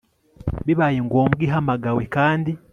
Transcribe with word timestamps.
bibaye 0.65 0.97
ngombwa 1.07 1.41
ihamagawe 1.47 2.03
kandi 2.15 2.51